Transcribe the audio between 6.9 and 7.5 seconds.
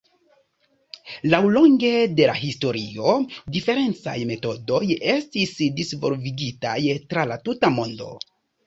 tra la